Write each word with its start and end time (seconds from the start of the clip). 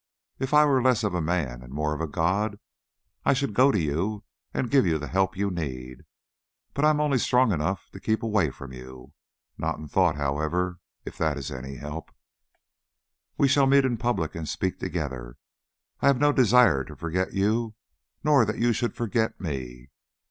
If 0.39 0.51
I 0.51 0.65
were 0.65 0.81
less 0.81 1.03
of 1.03 1.13
a 1.13 1.21
man 1.21 1.61
and 1.61 1.71
more 1.71 1.93
of 1.93 2.01
a 2.01 2.07
god, 2.07 2.57
I 3.23 3.33
should 3.33 3.53
go 3.53 3.71
to 3.71 3.79
you 3.79 4.23
and 4.51 4.71
give 4.71 4.83
you 4.83 4.97
the 4.97 5.05
help 5.09 5.37
you 5.37 5.51
need, 5.51 6.05
but 6.73 6.83
I 6.83 6.89
am 6.89 6.99
only 6.99 7.19
strong 7.19 7.51
enough 7.51 7.87
to 7.91 7.99
keep 7.99 8.23
away 8.23 8.49
from 8.49 8.73
you. 8.73 9.13
Not 9.59 9.77
in 9.77 9.87
thought, 9.87 10.15
however, 10.15 10.79
if 11.05 11.19
that 11.19 11.37
is 11.37 11.51
any 11.51 11.75
help. 11.75 12.11
We 13.37 13.47
shall 13.47 13.67
meet 13.67 13.85
in 13.85 13.97
public 13.97 14.33
and 14.33 14.49
speak 14.49 14.79
together. 14.79 15.35
I 15.99 16.07
have 16.07 16.17
no 16.19 16.31
desire 16.31 16.83
to 16.85 16.95
forget 16.95 17.33
you 17.33 17.75
nor 18.23 18.43
that 18.43 18.57
you 18.57 18.73
should 18.73 18.95
forget 18.95 19.39
me. 19.39 19.91